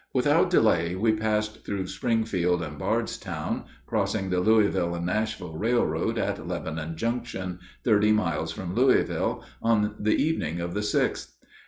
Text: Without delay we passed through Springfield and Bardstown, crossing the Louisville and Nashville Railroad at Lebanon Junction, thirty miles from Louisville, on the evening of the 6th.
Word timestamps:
Without 0.15 0.49
delay 0.49 0.95
we 0.95 1.11
passed 1.13 1.63
through 1.63 1.85
Springfield 1.85 2.63
and 2.63 2.79
Bardstown, 2.79 3.65
crossing 3.85 4.31
the 4.31 4.39
Louisville 4.39 4.95
and 4.95 5.05
Nashville 5.05 5.53
Railroad 5.55 6.17
at 6.17 6.47
Lebanon 6.47 6.97
Junction, 6.97 7.59
thirty 7.83 8.11
miles 8.11 8.51
from 8.51 8.73
Louisville, 8.73 9.43
on 9.61 9.93
the 9.99 10.15
evening 10.15 10.59
of 10.59 10.73
the 10.73 10.79
6th. 10.79 11.33